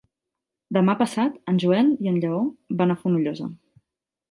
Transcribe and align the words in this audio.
Demà 0.77 0.95
passat 1.01 1.35
en 1.51 1.61
Joel 1.65 1.93
i 2.07 2.11
en 2.13 2.19
Lleó 2.25 2.41
van 2.83 2.97
a 2.97 2.99
Fonollosa. 3.05 3.53